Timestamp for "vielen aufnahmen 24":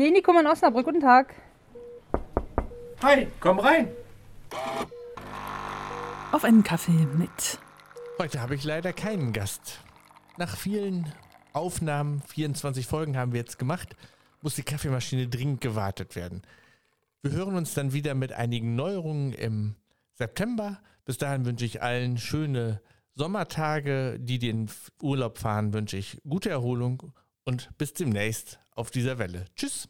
10.56-12.86